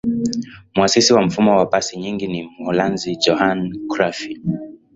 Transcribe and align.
muasisi 0.75 1.13
wa 1.13 1.21
mfumo 1.21 1.57
wa 1.57 1.65
pasi 1.65 1.97
nyingi 1.99 2.27
ni 2.27 2.43
mholanzi 2.59 3.15
johan 3.15 3.73
crufy 3.89 4.41